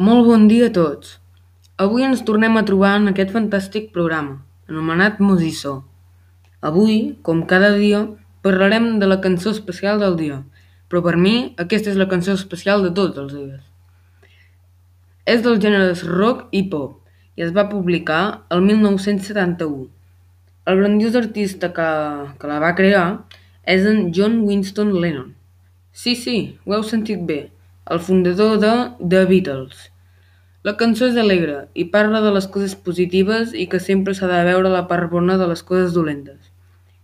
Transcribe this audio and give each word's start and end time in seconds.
Molt 0.00 0.24
bon 0.24 0.46
dia 0.48 0.70
a 0.70 0.72
tots. 0.72 1.18
Avui 1.76 2.06
ens 2.06 2.22
tornem 2.24 2.54
a 2.56 2.62
trobar 2.64 2.94
en 2.96 3.10
aquest 3.10 3.34
fantàstic 3.34 3.90
programa, 3.92 4.38
anomenat 4.64 5.18
Musissó. 5.20 5.74
Avui, 6.64 7.18
com 7.20 7.42
cada 7.50 7.68
dia, 7.74 8.00
parlarem 8.40 8.86
de 9.02 9.10
la 9.10 9.18
cançó 9.20 9.52
especial 9.52 10.00
del 10.00 10.16
dia, 10.16 10.38
però 10.88 11.04
per 11.04 11.18
mi 11.20 11.34
aquesta 11.66 11.92
és 11.92 12.00
la 12.00 12.08
cançó 12.08 12.32
especial 12.32 12.80
de 12.86 12.94
tots 12.96 13.20
els 13.20 13.36
dies. 13.36 13.60
És 15.28 15.44
del 15.44 15.60
gènere 15.60 15.92
rock 16.08 16.48
i 16.56 16.64
pop 16.72 16.96
i 17.36 17.44
es 17.44 17.52
va 17.52 17.68
publicar 17.68 18.24
el 18.48 18.64
1971. 18.72 19.84
El 20.64 20.80
grandiós 20.80 21.22
artista 21.26 21.74
que, 21.76 21.92
que 22.40 22.48
la 22.48 22.60
va 22.64 22.72
crear 22.72 23.06
és 23.68 23.84
en 23.84 24.14
John 24.16 24.40
Winston 24.48 24.96
Lennon. 24.96 25.34
Sí, 25.92 26.16
sí, 26.16 26.38
ho 26.64 26.80
heu 26.80 26.88
sentit 26.96 27.20
bé, 27.20 27.42
el 27.90 27.98
fundador 27.98 28.60
de 28.62 28.72
The 29.02 29.24
Beatles. 29.26 29.90
La 30.62 30.76
cançó 30.78 31.08
és 31.10 31.16
alegre 31.18 31.64
i 31.74 31.88
parla 31.90 32.20
de 32.22 32.30
les 32.30 32.46
coses 32.54 32.76
positives 32.78 33.50
i 33.50 33.66
que 33.72 33.80
sempre 33.82 34.14
s'ha 34.14 34.28
de 34.30 34.38
veure 34.46 34.70
la 34.70 34.84
part 34.86 35.10
bona 35.10 35.34
de 35.40 35.48
les 35.50 35.64
coses 35.66 35.96
dolentes 35.96 36.52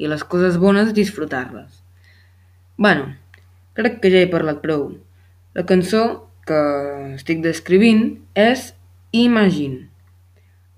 i 0.00 0.08
les 0.08 0.24
coses 0.24 0.56
bones 0.62 0.94
disfrutar-les. 0.96 1.82
Bueno, 2.80 3.10
crec 3.76 4.00
que 4.00 4.12
ja 4.14 4.22
he 4.24 4.30
parlat 4.32 4.62
prou. 4.64 4.86
La 5.52 5.66
cançó 5.68 6.04
que 6.48 6.60
estic 7.18 7.44
descrivint 7.44 8.06
és 8.32 8.70
Imagine. 9.12 9.90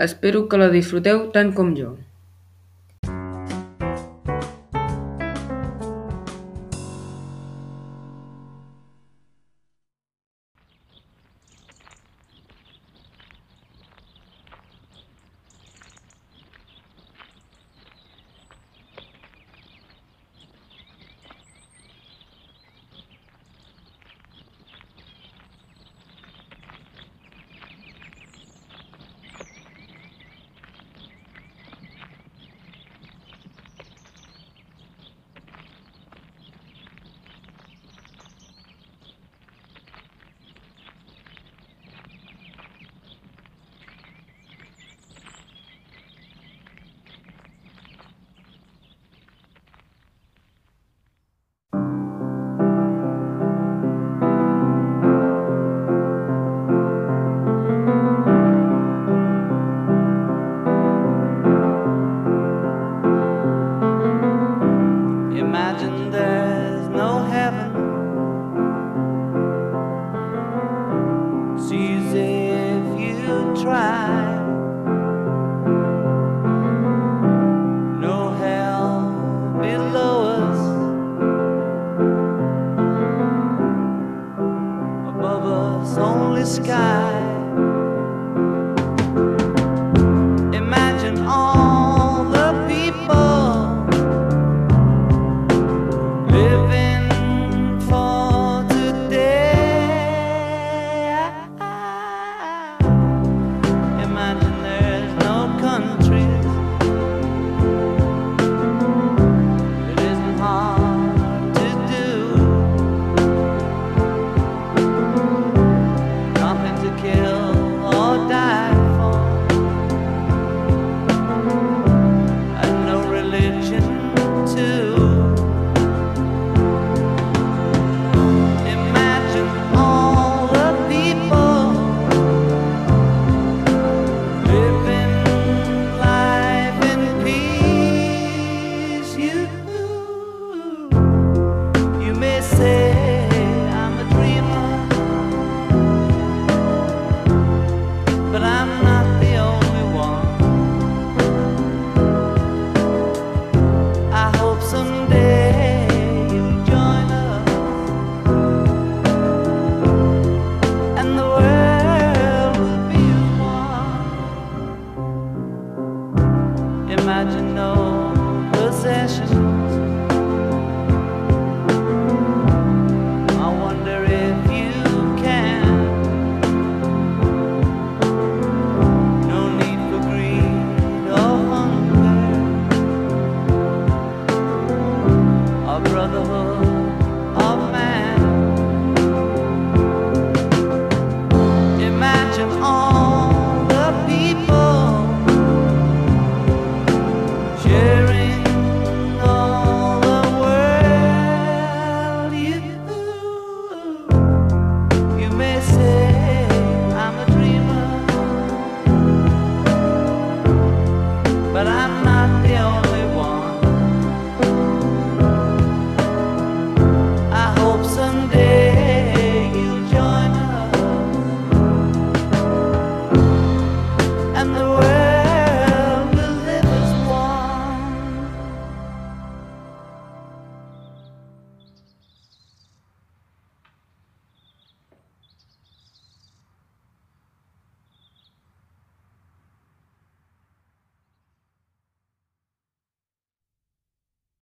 Espero 0.02 0.48
que 0.48 0.58
la 0.58 0.72
disfruteu 0.72 1.28
tant 1.36 1.54
com 1.54 1.76
jo. 1.78 1.94
Sky. 86.44 87.31